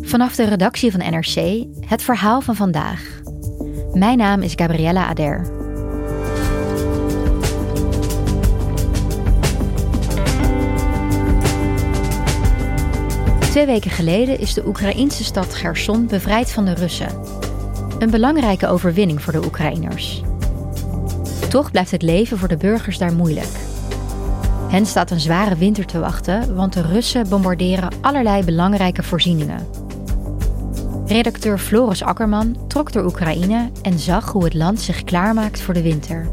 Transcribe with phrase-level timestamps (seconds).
[0.00, 3.20] Vanaf de redactie van NRC het verhaal van vandaag.
[3.92, 5.54] Mijn naam is Gabriella Ader.
[13.40, 17.20] Twee weken geleden is de Oekraïnse stad Gerson bevrijd van de Russen.
[17.98, 20.22] Een belangrijke overwinning voor de Oekraïners.
[21.48, 23.75] Toch blijft het leven voor de burgers daar moeilijk.
[24.76, 29.66] Hen staat een zware winter te wachten, want de Russen bombarderen allerlei belangrijke voorzieningen.
[31.06, 35.82] Redacteur Floris Akkerman trok door Oekraïne en zag hoe het land zich klaarmaakt voor de
[35.82, 36.28] winter.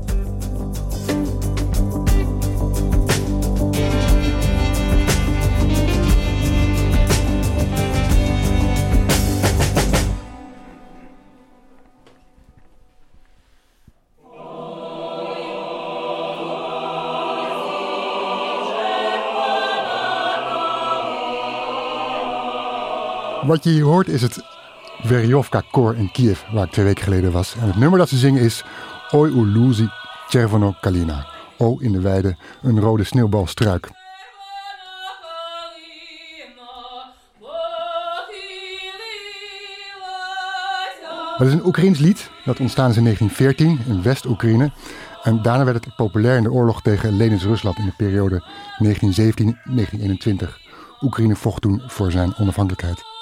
[23.46, 24.44] Wat je hier hoort is het
[25.02, 27.56] Verjovka-koor in Kiev, waar ik twee weken geleden was.
[27.56, 28.64] En het nummer dat ze zingen is
[29.12, 29.90] Oi Uluzi
[30.28, 31.28] Chervono Kalina.
[31.58, 33.90] O in de weide, een rode sneeuwbalstruik.
[41.38, 44.72] Het is een Oekraïns lied dat ontstaan is in 1914 in West-Oekraïne.
[45.24, 48.44] En daarna werd het populair in de oorlog tegen Lenins-Rusland in de periode
[50.44, 50.62] 1917-1921.
[51.02, 53.13] Oekraïne vocht toen voor zijn onafhankelijkheid.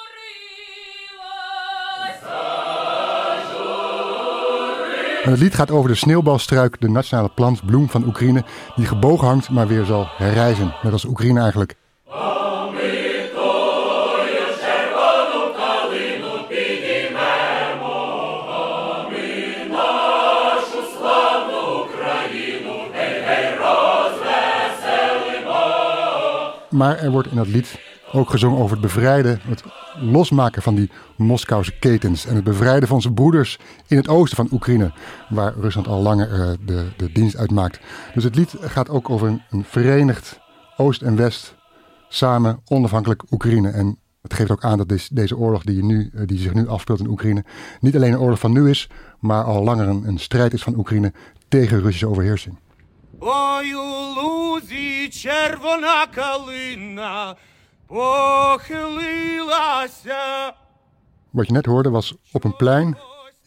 [5.22, 8.44] En het lied gaat over de sneeuwbalstruik, de nationale plant, bloem van Oekraïne,
[8.76, 10.74] die gebogen hangt, maar weer zal herrijzen.
[10.82, 11.74] Net als Oekraïne eigenlijk.
[26.70, 27.78] Maar er wordt in dat lied
[28.11, 29.63] ook gezongen over het bevrijden, het
[29.99, 32.25] losmaken van die Moskouse ketens.
[32.25, 34.91] En het bevrijden van zijn broeders in het oosten van Oekraïne,
[35.29, 37.79] waar Rusland al langer uh, de, de dienst uitmaakt.
[38.13, 40.39] Dus het lied gaat ook over een, een verenigd
[40.77, 41.55] Oost en West,
[42.09, 43.69] samen onafhankelijk Oekraïne.
[43.69, 46.67] En het geeft ook aan dat deze, deze oorlog die, nu, uh, die zich nu
[46.67, 47.43] afspeelt in Oekraïne,
[47.79, 48.89] niet alleen een oorlog van nu is,
[49.19, 51.13] maar al langer een, een strijd is van Oekraïne
[51.47, 52.57] tegen Russische overheersing.
[53.19, 57.35] Ой, у лузі червона калина
[61.30, 62.98] wat je net hoorde was op een plein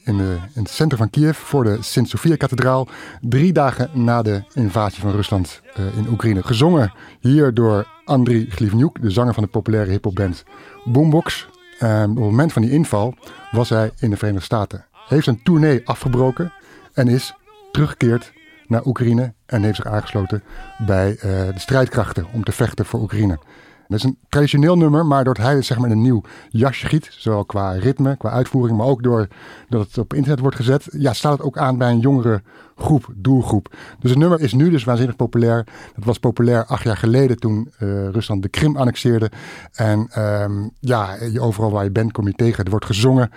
[0.04, 2.88] in, de, in het centrum van Kiev voor de Sint-Sofia-kathedraal.
[3.22, 6.44] Drie dagen na de invasie van Rusland uh, in Oekraïne.
[6.44, 10.44] Gezongen hier door Andriy Glivniuk, de zanger van de populaire hiphopband
[10.84, 11.48] Boombox.
[11.80, 13.16] Op het moment van die inval
[13.52, 14.86] was hij in de Verenigde Staten.
[15.08, 16.54] Heeft zijn tournee afgebroken
[16.94, 17.34] en is
[17.72, 18.34] teruggekeerd
[18.68, 20.44] naar Oekraïne en heeft zich aangesloten
[20.86, 23.40] bij uh, de strijdkrachten om te vechten voor Oekraïne.
[23.88, 27.08] Dat is een traditioneel nummer, maar doordat hij zeg maar in een nieuw jasje giet,
[27.12, 29.30] zowel qua ritme, qua uitvoering, maar ook doordat
[29.70, 32.42] het op internet wordt gezet, ja, staat het ook aan bij een jongere
[32.76, 33.76] groep, doelgroep.
[34.00, 35.64] Dus het nummer is nu dus waanzinnig populair.
[35.96, 39.32] Dat was populair acht jaar geleden toen uh, Rusland de Krim annexeerde.
[39.74, 42.64] En um, ja, overal waar je bent kom je tegen.
[42.64, 43.32] Er wordt gezongen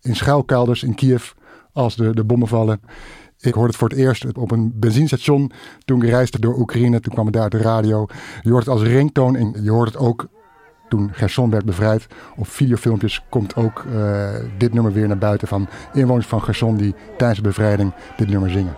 [0.00, 1.30] in schuilkelders in Kiev
[1.74, 2.80] als de, de bommen vallen.
[3.40, 5.52] Ik hoorde het voor het eerst op een benzinestation
[5.84, 7.00] toen ik reisde door Oekraïne.
[7.00, 8.06] Toen kwam het daar uit de radio.
[8.42, 10.26] Je hoort het als ringtoon en je hoort het ook
[10.88, 12.06] toen Gerson werd bevrijd.
[12.36, 16.94] Op videofilmpjes komt ook uh, dit nummer weer naar buiten van inwoners van Gerson die
[17.16, 18.76] tijdens de bevrijding dit nummer zingen.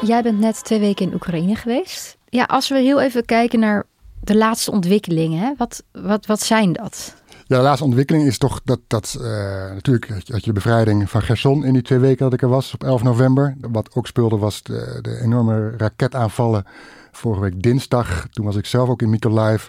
[0.00, 2.16] Jij bent net twee weken in Oekraïne geweest.
[2.28, 3.84] Ja, als we heel even kijken naar
[4.20, 5.54] de laatste ontwikkelingen?
[5.56, 7.14] Wat, wat, wat zijn dat?
[7.46, 9.26] Ja, de laatste ontwikkeling is toch dat, dat uh,
[9.72, 12.74] natuurlijk had je de bevrijding van Gerson in die twee weken dat ik er was
[12.74, 13.56] op 11 november.
[13.60, 16.64] Wat ook speelde was de, de enorme raketaanvallen
[17.12, 18.26] vorige week dinsdag.
[18.30, 19.66] Toen was ik zelf ook in Mykolaiv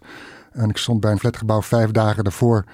[0.52, 2.66] en ik stond bij een flatgebouw vijf dagen daarvoor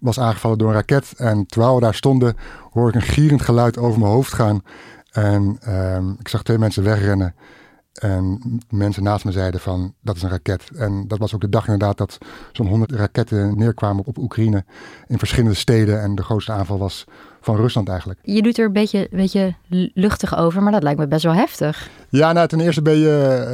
[0.00, 1.12] was aangevallen door een raket.
[1.16, 2.36] En terwijl we daar stonden,
[2.70, 4.62] hoorde ik een gierend geluid over mijn hoofd gaan.
[5.10, 7.34] En um, ik zag twee mensen wegrennen.
[7.92, 10.70] En mensen naast me zeiden van, dat is een raket.
[10.76, 12.18] En dat was ook de dag inderdaad dat
[12.52, 14.64] zo'n honderd raketten neerkwamen op Oekraïne
[15.06, 16.02] in verschillende steden.
[16.02, 17.04] En de grootste aanval was
[17.40, 18.18] van Rusland eigenlijk.
[18.22, 19.54] Je doet er een beetje, beetje
[19.94, 21.90] luchtig over, maar dat lijkt me best wel heftig.
[22.08, 23.44] Ja, nou ten eerste ben je,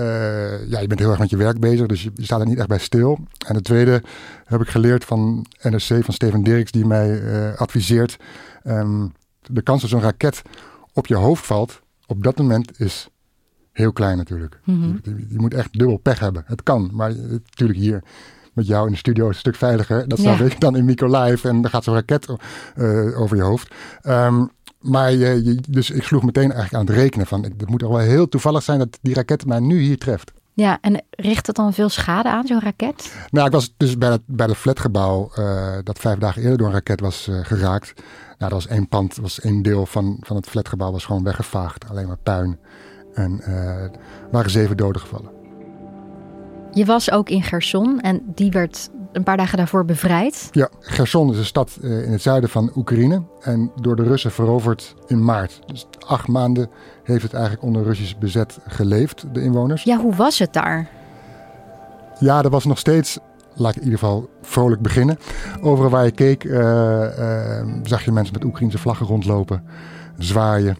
[0.63, 2.59] uh, ja, je bent heel erg met je werk bezig, dus je, staat er niet
[2.59, 3.19] echt bij stil.
[3.47, 4.03] En de tweede
[4.45, 8.17] heb ik geleerd van NRC, van Steven Dirks, die mij uh, adviseert.
[8.65, 9.13] Um,
[9.43, 10.43] de kans dat zo'n raket
[10.97, 13.09] op je hoofd valt, op dat moment is
[13.73, 14.61] heel klein natuurlijk.
[14.65, 14.99] Mm -hmm.
[15.03, 16.45] je, je, moet echt dubbel pech hebben.
[16.47, 18.03] Het kan, maar natuurlijk hier
[18.53, 20.09] met jou in de studio is een stuk veiliger.
[20.09, 20.45] Dat snap ja.
[20.45, 22.27] ik dan in Live en dan gaat zo'n raket
[22.77, 23.75] uh, over je hoofd.
[24.05, 24.51] Um,
[24.81, 27.91] maar je, je, dus ik sloeg meteen eigenlijk aan het rekenen van het moet toch
[27.91, 30.33] wel heel toevallig zijn dat die raket mij nu hier treft.
[30.53, 33.15] Ja, en richt het dan veel schade aan, zo'n raket?
[33.31, 36.67] Nou, ik was dus bij het, bij het flatgebouw uh, dat vijf dagen eerder door
[36.67, 38.03] een raket was uh, geraakt.
[38.39, 41.89] Nou, dat was één pand, was één deel van, van het flatgebouw was gewoon weggevaagd.
[41.91, 42.59] Alleen maar puin.
[43.15, 43.91] En er
[44.31, 45.31] waren zeven doden gevallen.
[46.73, 50.49] Je was ook in Gerson en die werd een paar dagen daarvoor bevrijd.
[50.53, 54.31] Ja, Gerson is een stad uh, in het zuiden van Oekraïne en door de Russen
[54.31, 55.61] veroverd in maart.
[55.67, 56.71] Dus acht maanden
[57.03, 59.83] heeft het eigenlijk onder Russisch bezet geleefd, de inwoners.
[59.83, 60.89] Ja, hoe was het daar?
[62.19, 63.19] Ja, er was nog steeds,
[63.57, 65.19] laat ik in ieder geval vrolijk beginnen.
[65.61, 66.61] Overal waar je keek uh,
[67.19, 69.63] uh, zag je mensen met Oekraïnse vlaggen rondlopen,
[70.19, 70.77] zwaaien,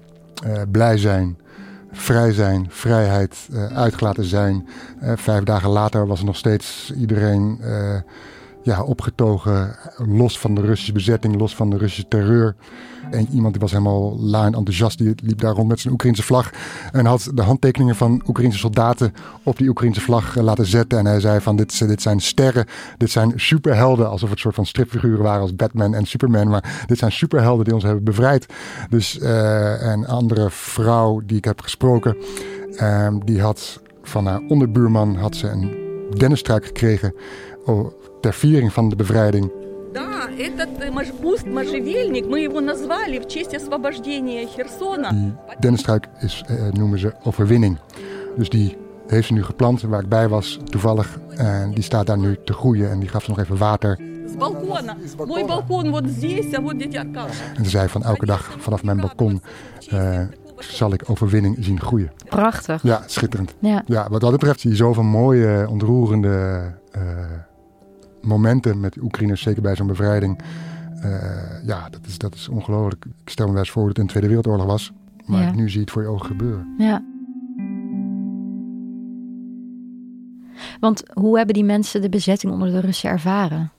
[0.71, 1.37] blij zijn
[1.93, 4.69] vrij zijn, vrijheid, uitgelaten zijn.
[5.15, 7.61] Vijf dagen later was er nog steeds iedereen
[8.67, 12.55] ja, opgetogen, los van de Russische bezetting, los van de Russische terreur.
[13.11, 16.51] En iemand die was helemaal laag enthousiast, die liep daar rond met zijn Oekraïnse vlag.
[16.93, 20.99] En had de handtekeningen van Oekraïnse soldaten op die Oekraïnse vlag laten zetten.
[20.99, 22.67] En hij zei van dit, dit zijn sterren,
[22.99, 24.09] dit zijn superhelden.
[24.09, 26.49] Alsof het soort van stripfiguren waren als Batman en Superman.
[26.49, 28.47] Maar dit zijn superhelden die ons hebben bevrijd.
[28.91, 32.17] Dus uh, een andere vrouw die ik heb gesproken,
[32.71, 35.77] uh, die had van haar onderbuurman had ze een
[36.17, 37.15] dennestruik gekregen
[38.27, 39.53] ter viering van de bevrijding.
[45.11, 47.79] Die dennenstruik is, eh, noemen ze overwinning.
[48.37, 48.77] Dus die
[49.07, 51.19] heeft ze nu geplant waar ik bij was, toevallig.
[51.37, 53.99] En die staat daar nu te groeien en die gaf ze nog even water.
[57.57, 59.43] En ze zei van elke dag vanaf mijn balkon
[59.91, 60.21] eh,
[60.59, 62.13] zal ik overwinning zien groeien.
[62.29, 62.83] Prachtig.
[62.83, 63.55] Ja, schitterend.
[63.61, 64.09] Ja.
[64.11, 66.75] wat dat betreft zie je zoveel mooie, ontroerende...
[66.97, 67.03] Uh,
[68.27, 70.41] momenten met Oekraïners, zeker bij zo'n bevrijding.
[71.05, 73.05] Uh, ja, dat is, dat is ongelooflijk.
[73.05, 74.93] Ik stel me wel eens voor dat het in de Tweede Wereldoorlog was.
[75.25, 75.53] Maar ja.
[75.53, 76.75] nu zie je het voor je ogen gebeuren.
[76.79, 77.05] Ja.
[80.81, 83.71] Want hoe hebben die mensen de bezetting onder de Russen ervaren?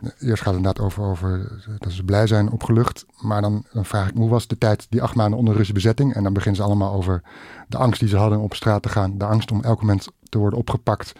[0.00, 3.06] Eerst gaat het inderdaad over, over dat ze blij zijn, opgelucht.
[3.20, 5.74] Maar dan, dan vraag ik me, hoe was de tijd, die acht maanden onder Russische
[5.74, 6.14] bezetting?
[6.14, 7.22] En dan beginnen ze allemaal over
[7.68, 9.18] de angst die ze hadden om op straat te gaan.
[9.18, 11.12] De angst om elk moment te worden opgepakt.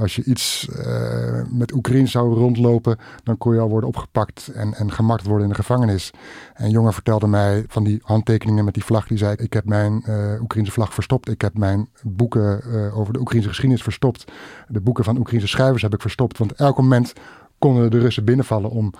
[0.00, 4.74] Als je iets uh, met Oekraïne zou rondlopen, dan kon je al worden opgepakt en,
[4.74, 6.10] en gemarkt worden in de gevangenis.
[6.54, 9.06] En jongen vertelde mij van die handtekeningen met die vlag.
[9.06, 11.28] Die zei: Ik heb mijn uh, Oekraïnse vlag verstopt.
[11.28, 14.24] Ik heb mijn boeken uh, over de Oekraïnse geschiedenis verstopt.
[14.68, 16.38] De boeken van Oekraïnse schrijvers heb ik verstopt.
[16.38, 17.12] Want elk moment
[17.58, 18.92] konden de Russen binnenvallen om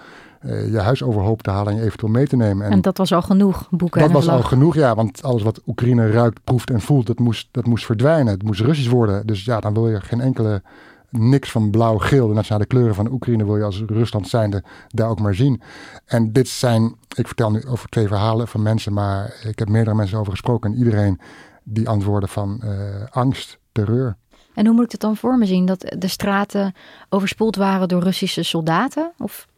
[0.42, 2.66] uh, je huis overhoop te halen en je eventueel mee te nemen.
[2.66, 4.94] En, en dat was al genoeg, boeken Dat was al genoeg, ja.
[4.94, 8.32] Want alles wat Oekraïne ruikt, proeft en voelt, dat moest, dat moest verdwijnen.
[8.32, 9.26] Het moest Russisch worden.
[9.26, 10.62] Dus ja, dan wil je geen enkele
[11.10, 15.20] niks van blauw-geel, de nationale kleuren van Oekraïne, wil je als Rusland zijnde daar ook
[15.20, 15.62] maar zien.
[16.04, 19.96] En dit zijn, ik vertel nu over twee verhalen van mensen, maar ik heb meerdere
[19.96, 21.20] mensen over gesproken en iedereen
[21.62, 22.70] die antwoorden van uh,
[23.10, 24.16] angst, terreur.
[24.56, 25.66] En hoe moet ik het dan voor me zien?
[25.66, 26.74] Dat de straten
[27.08, 29.12] overspoeld waren door Russische soldaten?
[29.18, 29.48] Of?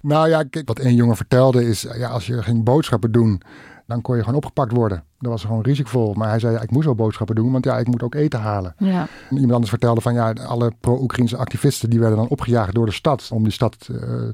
[0.00, 3.42] Nou ja, kijk, wat één jongen vertelde is, ja, als je ging boodschappen doen,
[3.86, 5.04] dan kon je gewoon opgepakt worden.
[5.18, 6.14] Dat was gewoon risicovol.
[6.14, 8.40] Maar hij zei, ja, ik moest wel boodschappen doen, want ja, ik moet ook eten
[8.40, 8.74] halen.
[8.78, 9.00] Ja.
[9.00, 12.92] En iemand anders vertelde van, ja, alle pro-Oekraïnse activisten, die werden dan opgejaagd door de
[12.92, 14.28] stad, om die stad uh,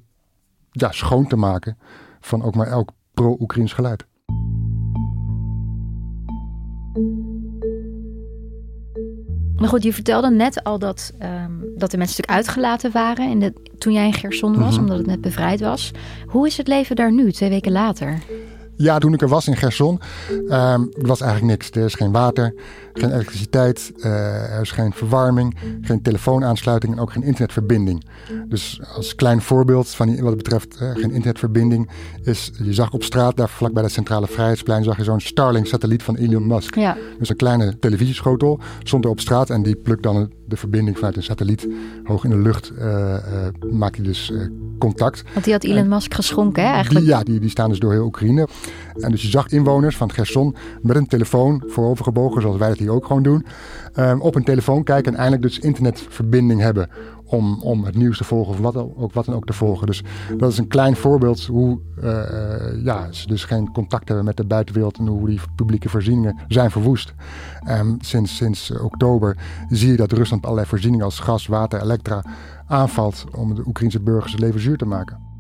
[0.70, 1.78] ja, schoon te maken
[2.20, 4.06] van ook maar elk pro-Oekraïns geluid.
[9.58, 13.40] Maar goed, je vertelde net al dat, um, dat de mensen natuurlijk uitgelaten waren in
[13.40, 14.78] de, toen jij in Gerson was, mm -hmm.
[14.78, 15.90] omdat het net bevrijd was.
[16.26, 18.22] Hoe is het leven daar nu, twee weken later?
[18.76, 20.00] Ja, toen ik er was in Gerson,
[20.48, 21.70] um, was eigenlijk niks.
[21.70, 22.54] Er is geen water,
[22.92, 28.04] geen elektriciteit, uh, er is geen verwarming, geen telefoonaansluiting en ook geen internetverbinding.
[28.48, 31.90] Dus als klein voorbeeld van die, wat betreft uh, geen internetverbinding,
[32.22, 36.02] is je zag op straat, daar vlak bij het Centrale Vrijheidsplein, zag je zo'n Starlink-satelliet
[36.02, 36.74] van Elon Musk.
[36.74, 36.96] Ja.
[37.18, 41.16] Dus een kleine televisieschotel stond er op straat en die plukt dan de verbinding vanuit
[41.16, 41.68] een satelliet
[42.04, 43.16] hoog in de lucht uh,
[43.70, 44.32] maakt hij dus
[44.78, 45.24] contact.
[45.32, 47.04] Want die had Elon Musk geschonken, hè, eigenlijk?
[47.04, 48.48] Die, ja, die, die staan dus door heel Oekraïne.
[48.94, 52.90] En dus je zag inwoners van Gerson met een telefoon voorovergebogen, zoals wij dat hier
[52.90, 53.44] ook gewoon doen,
[54.18, 56.88] op een telefoon kijken en eindelijk dus internetverbinding hebben
[57.24, 59.86] om, om het nieuws te volgen of wat, ook, wat dan ook te volgen.
[59.86, 60.02] Dus
[60.36, 64.44] dat is een klein voorbeeld hoe uh, ja, ze dus geen contact hebben met de
[64.44, 67.14] buitenwereld en hoe die publieke voorzieningen zijn verwoest.
[67.68, 69.36] Um, sinds, sinds oktober
[69.68, 72.24] zie je dat Rusland allerlei voorzieningen als gas, water, elektra
[72.66, 75.32] aanvalt om de Oekraïnse burgers het leven zuur te maken.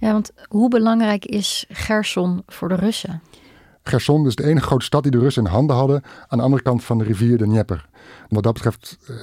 [0.00, 3.22] Ja, want hoe belangrijk is Gerson voor de Russen?
[3.88, 6.62] Gerson is de enige grote stad die de Russen in handen hadden aan de andere
[6.62, 7.88] kant van de rivier de Dnieper.
[8.28, 9.14] Wat dat betreft eh,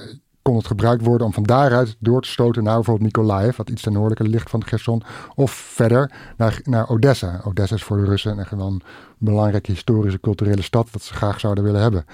[0.46, 3.82] kon het gebruikt worden om van daaruit door te stoten naar bijvoorbeeld Mykolaiv, wat iets
[3.82, 5.04] ten noordelijke ligt van Gerson,
[5.36, 7.42] of verder naar, naar Odessa.
[7.44, 8.82] Odessa is voor de Russen een
[9.18, 12.06] belangrijke historische, culturele stad dat ze graag zouden willen hebben.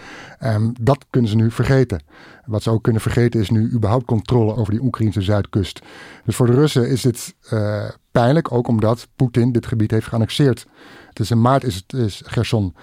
[0.43, 2.03] Um, dat kunnen ze nu vergeten.
[2.45, 5.81] Wat ze ook kunnen vergeten is nu überhaupt controle over die Oekraïnse zuidkust.
[6.25, 10.67] Dus voor de Russen is dit uh, pijnlijk, ook omdat Poetin dit gebied heeft geannexeerd.
[11.13, 12.75] Dus in maart is, het, is Gerson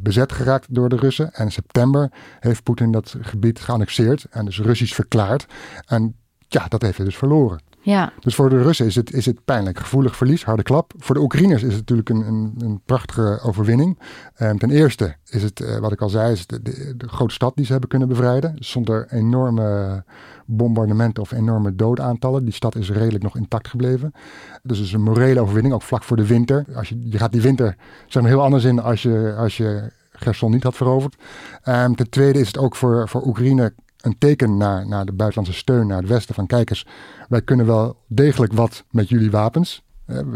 [0.00, 1.32] bezet geraakt door de Russen.
[1.34, 5.46] En in september heeft Poetin dat gebied geannexeerd en dus Russisch verklaard.
[5.86, 6.16] En
[6.48, 7.60] ja, dat heeft hij dus verloren.
[7.88, 8.12] Ja.
[8.20, 9.78] Dus voor de Russen is het, is het pijnlijk.
[9.78, 10.92] Gevoelig verlies, harde klap.
[10.98, 13.98] Voor de Oekraïners is het natuurlijk een, een, een prachtige overwinning.
[14.38, 17.52] Um, ten eerste is het, uh, wat ik al zei, is de, de, grote stad
[17.54, 18.56] die ze hebben kunnen bevrijden.
[18.58, 20.04] Zonder enorme
[20.46, 22.44] bombardementen of enorme doodaantallen.
[22.44, 24.12] Die stad is redelijk nog intact gebleven.
[24.62, 26.64] Dus het is een morele overwinning, ook vlak voor de winter.
[26.74, 27.76] Als je, je gaat die winter
[28.06, 31.16] zeg maar, heel anders in als je, als je Gerson niet had veroverd.
[31.68, 35.58] Um, ten tweede is het ook voor, voor Oekraïne een teken naar, naar de buitenlandse
[35.58, 36.86] steun naar het westen van kijkers.
[37.28, 39.82] Wij kunnen wel degelijk wat met jullie wapens.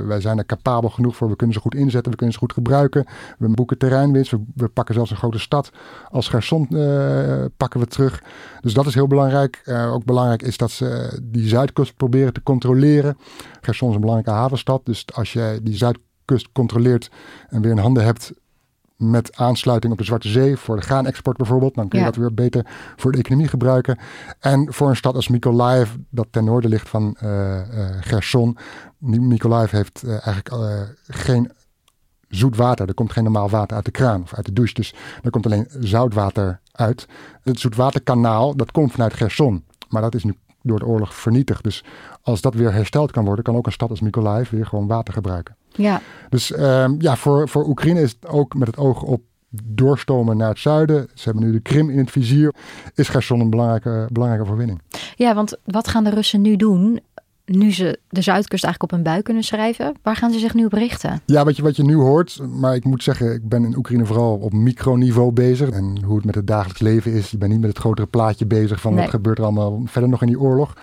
[0.06, 1.28] Wij zijn er capabel genoeg voor.
[1.28, 2.10] We kunnen ze goed inzetten.
[2.10, 3.06] We kunnen ze goed gebruiken.
[3.38, 4.30] We boeken terreinwinst.
[4.30, 5.72] We, we pakken zelfs een grote stad.
[6.10, 8.22] Als Gerson uh, pakken we terug.
[8.60, 9.62] Dus dat is heel belangrijk.
[9.64, 13.18] Uh, ook belangrijk is dat ze die zuidkust proberen te controleren.
[13.60, 14.86] Gerson is een belangrijke havenstad.
[14.86, 17.10] Dus als je die zuidkust controleert
[17.48, 18.32] en weer in handen hebt
[19.10, 21.74] met aansluiting op de Zwarte Zee voor de graanexport bijvoorbeeld.
[21.74, 22.10] Dan kun je ja.
[22.10, 22.66] dat weer beter
[22.96, 23.98] voor de economie gebruiken.
[24.38, 28.56] En voor een stad als Mykolaiv, dat ten noorden ligt van uh, uh, Gerson.
[28.98, 31.50] Mykolaiv heeft uh, eigenlijk geen
[32.28, 32.88] zoet water.
[32.88, 34.74] Er komt geen normaal water uit de kraan of uit de douche.
[34.74, 37.06] Dus er komt alleen zoutwater uit.
[37.42, 39.64] Het zoetwaterkanaal, dat komt vanuit Gerson.
[39.88, 41.62] Maar dat is nu door de oorlog vernietigd.
[41.62, 41.84] Dus
[42.22, 45.14] als dat weer hersteld kan worden, kan ook een stad als Mykolaiv weer gewoon water
[45.14, 45.56] gebruiken.
[45.74, 46.00] Ja.
[46.28, 49.22] Dus um, ja, voor, voor Oekraïne is het ook met het oog op
[49.64, 51.08] doorstomen naar het zuiden.
[51.14, 52.54] Ze hebben nu de Krim in het vizier.
[52.94, 54.80] Is Gerson een belangrijke, belangrijke overwinning.
[55.16, 57.00] Ja, want wat gaan de Russen nu doen?
[57.44, 60.64] Nu ze de Zuidkust eigenlijk op een bui kunnen schrijven, waar gaan ze zich nu
[60.64, 61.20] op richten?
[61.26, 64.06] Ja, wat je, wat je nu hoort, maar ik moet zeggen, ik ben in Oekraïne
[64.06, 65.70] vooral op microniveau bezig.
[65.70, 67.32] En hoe het met het dagelijks leven is.
[67.32, 69.02] Ik ben niet met het grotere plaatje bezig van nee.
[69.02, 70.74] wat gebeurt er allemaal verder nog in die oorlog.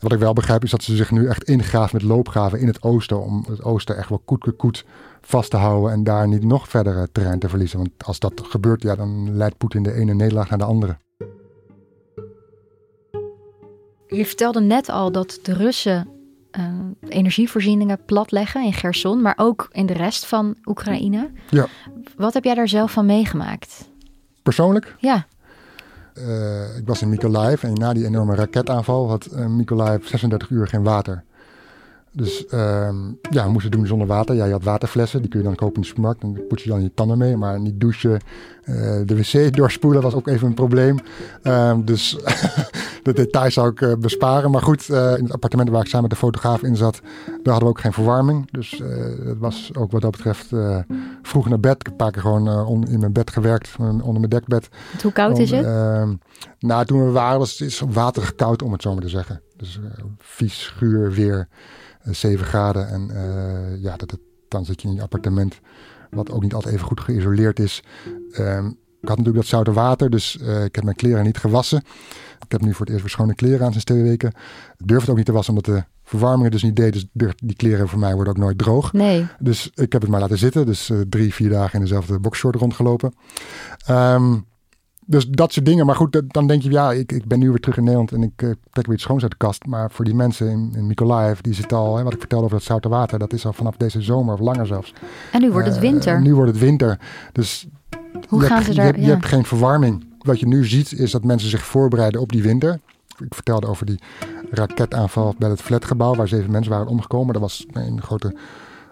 [0.00, 2.82] Wat ik wel begrijp is dat ze zich nu echt ingraven met loopgraven in het
[2.82, 3.22] oosten.
[3.22, 4.84] Om het oosten echt wel koet koet
[5.20, 7.78] vast te houden en daar niet nog verder terrein te verliezen.
[7.78, 10.96] Want als dat gebeurt, ja, dan leidt Poetin de ene nederlaag naar de andere.
[14.06, 16.08] Je vertelde net al dat de Russen
[16.58, 16.64] uh,
[17.08, 21.30] energievoorzieningen platleggen in Gerson, maar ook in de rest van Oekraïne.
[21.50, 21.66] Ja.
[22.16, 23.90] Wat heb jij daar zelf van meegemaakt?
[24.42, 24.96] Persoonlijk?
[24.98, 25.26] Ja.
[26.14, 30.68] Uh, ik was in Mykolaiv en na die enorme raketaanval had uh, Mykolaiv 36 uur
[30.68, 31.24] geen water.
[32.12, 32.88] Dus uh,
[33.30, 34.34] ja, we moesten doen zonder water.
[34.34, 36.22] Ja, je had waterflessen, die kun je dan kopen in de supermarkt.
[36.22, 37.36] En poets je dan je tanden mee.
[37.36, 38.20] Maar niet douchen,
[38.64, 40.98] uh, de wc doorspoelen was ook even een probleem.
[41.42, 42.10] Ehm, dus
[43.02, 44.50] de details zou ik uh, besparen.
[44.50, 47.52] Maar goed, uh, in het appartement waar ik samen met de fotograaf in zat, daar
[47.52, 48.50] hadden we ook geen verwarming.
[48.50, 48.82] Dus
[49.24, 50.48] het was ook wat dat betreft
[51.22, 51.74] vroeg naar bed.
[51.74, 54.68] Ik heb een paar keer gewoon on, in mijn bed gewerkt, onder mijn dekbed.
[55.02, 55.64] Hoe koud om, is het?
[55.64, 56.14] ehm,
[56.58, 59.40] nou, toen we waren was het waterig koud, om het zo maar te zeggen.
[59.56, 59.80] Dus
[60.18, 61.48] vies, schuur, weer.
[62.02, 62.88] 7 graden.
[62.88, 65.60] En uh, ja, dat het, dan zit je in je appartement,
[66.10, 67.82] wat ook niet altijd even goed geïsoleerd is.
[68.38, 71.82] Um, ik had natuurlijk dat zoute water, dus uh, ik heb mijn kleren niet gewassen.
[72.44, 74.28] Ik heb nu voor het eerst weer schone kleren aan sinds twee weken.
[74.76, 76.92] Ik durf het ook niet te wassen, omdat de verwarming dus niet deed.
[77.12, 78.92] Dus die kleren voor mij worden ook nooit droog.
[78.92, 79.26] Nee.
[79.38, 80.66] Dus ik heb het maar laten zitten.
[80.66, 83.14] Dus uh, drie, vier dagen in dezelfde boxshort rondgelopen.
[83.90, 84.46] Um,
[85.10, 85.86] dus dat soort dingen.
[85.86, 88.22] Maar goed, dan denk je, ja, ik, ik ben nu weer terug in Nederland en
[88.22, 89.66] ik uh, trek weer iets schoons uit de kast.
[89.66, 92.56] Maar voor die mensen in, in Mykolaiv, die zitten al, hè, wat ik vertelde over
[92.56, 94.92] het zoute water, dat is al vanaf deze zomer of langer zelfs.
[95.32, 96.16] En nu wordt het winter.
[96.16, 96.98] Uh, nu wordt het winter.
[97.32, 97.66] Dus
[98.28, 98.84] Hoe je gaan hebt, ze daar?
[98.84, 99.04] Je, hebt, ja.
[99.04, 100.04] je hebt geen verwarming.
[100.18, 102.80] Wat je nu ziet, is dat mensen zich voorbereiden op die winter.
[103.18, 104.00] Ik vertelde over die
[104.50, 107.32] raketaanval bij het flatgebouw, waar zeven mensen waren omgekomen.
[107.32, 108.36] Dat was een grote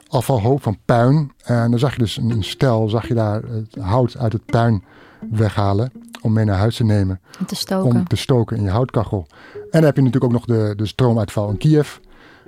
[0.09, 1.33] afvalhoop van puin.
[1.45, 4.45] En dan zag je dus een, een stel, zag je daar het hout uit het
[4.45, 4.83] puin
[5.31, 7.21] weghalen om mee naar huis te nemen.
[7.41, 7.91] Om te stoken.
[7.91, 9.27] Om te stoken in je houtkachel.
[9.55, 11.97] En dan heb je natuurlijk ook nog de, de stroomuitval in Kiev.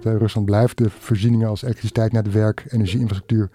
[0.04, 3.50] Uh, Rusland blijft de voorzieningen als elektriciteit, netwerk, energieinfrastructuur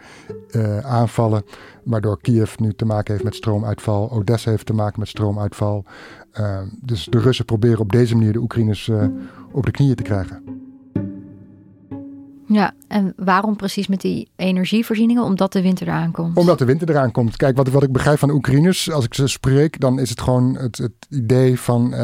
[0.51, 1.43] uh, aanvallen.
[1.83, 4.11] Waardoor Kiev nu te maken heeft met stroomuitval.
[4.11, 5.85] Odessa heeft te maken met stroomuitval.
[6.39, 8.91] Uh, dus de Russen proberen op deze manier de Oekraïners
[9.51, 10.64] op de knieën te krijgen.
[12.47, 15.23] Ja, en waarom precies met die energievoorzieningen?
[15.23, 16.37] Omdat de winter eraan komt.
[16.37, 17.37] Omdat de winter eraan komt.
[17.37, 20.21] Kijk, wat, wat ik begrijp van de Oekraïners, als ik ze spreek, dan is het
[20.21, 21.99] gewoon het, het idee van uh,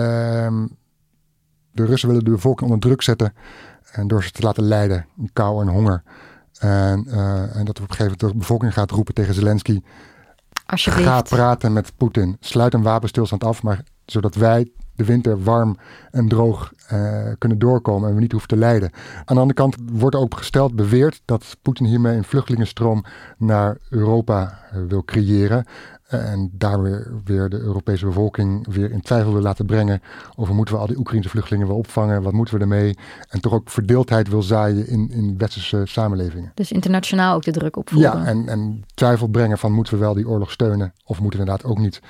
[1.71, 3.33] de Russen willen de bevolking onder druk zetten
[3.91, 6.03] en door ze te laten lijden, kou en honger.
[6.59, 9.81] En, uh, en dat op een gegeven moment de bevolking gaat roepen tegen Zelensky.
[10.65, 12.37] Ga praten met Poetin.
[12.39, 14.71] Sluit een wapenstilstand af, maar zodat wij
[15.01, 15.77] de winter warm
[16.11, 18.91] en droog uh, kunnen doorkomen en we niet hoeven te lijden.
[19.25, 23.03] Aan de andere kant wordt ook gesteld, beweerd dat Poetin hiermee een vluchtelingenstroom
[23.37, 25.65] naar Europa uh, wil creëren.
[26.07, 30.01] En daar weer, weer de Europese bevolking weer in twijfel wil laten brengen
[30.35, 32.97] over moeten we al die Oekraïnse vluchtelingen wel opvangen, wat moeten we ermee?
[33.29, 36.51] En toch ook verdeeldheid wil zaaien in, in westerse samenlevingen.
[36.53, 38.19] Dus internationaal ook de druk opvoeren.
[38.19, 41.45] Ja, en, en twijfel brengen van moeten we wel die oorlog steunen of moeten we
[41.45, 42.01] inderdaad ook niet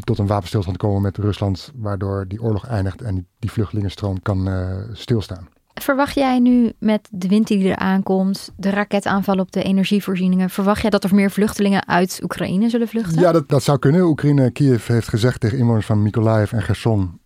[0.00, 4.48] tot een wapenstilstand komen met Rusland, waardoor die oorlog eindigt en die, die vluchtelingenstroom kan
[4.48, 5.48] uh, stilstaan.
[5.74, 10.80] Verwacht jij nu met de wind die er aankomt, de raketaanval op de energievoorzieningen, verwacht
[10.80, 13.20] jij dat er meer vluchtelingen uit Oekraïne zullen vluchten?
[13.20, 14.02] Ja, dat, dat zou kunnen.
[14.02, 17.20] Oekraïne, Kiev heeft gezegd tegen inwoners van Mykolaiv en Gerson,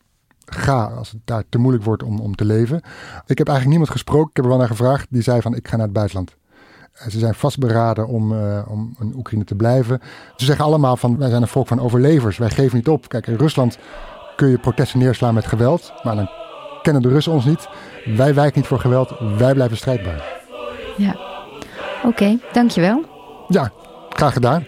[0.45, 2.77] ga als het daar te moeilijk wordt om, om te leven.
[3.27, 5.69] Ik heb eigenlijk niemand gesproken, ik heb er wel naar gevraagd, die zei van ik
[5.69, 6.37] ga naar het buitenland.
[6.93, 10.01] Ze zijn vastberaden om, uh, om in Oekraïne te blijven.
[10.37, 12.39] Ze zeggen allemaal van wij zijn een volk van overlevers.
[12.39, 13.09] Wij geven niet op.
[13.09, 13.79] Kijk, in Rusland
[14.37, 15.93] kun je protesten neerslaan met geweld.
[16.03, 16.31] Maar dan
[16.83, 17.69] kennen de Russen ons niet.
[18.05, 19.15] Wij wijken niet voor geweld.
[19.39, 20.41] Wij blijven strijdbaar.
[20.97, 21.17] Ja,
[21.97, 22.07] oké.
[22.07, 23.05] Okay, dankjewel.
[23.49, 23.73] Ja,
[24.09, 24.65] graag gedaan.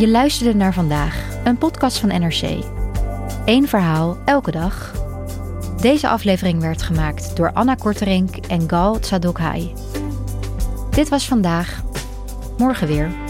[0.00, 2.64] Je luisterde naar vandaag, een podcast van NRC.
[3.44, 4.92] Eén verhaal, elke dag.
[5.80, 9.72] Deze aflevering werd gemaakt door Anna Korterink en Gal Tsadokhai.
[10.90, 11.82] Dit was vandaag.
[12.58, 13.29] Morgen weer.